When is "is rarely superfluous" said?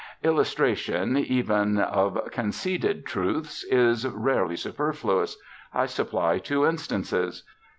3.65-5.37